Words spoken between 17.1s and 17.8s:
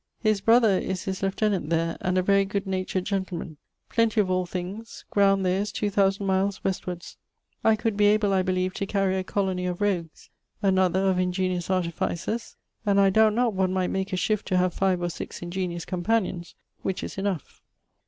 enough.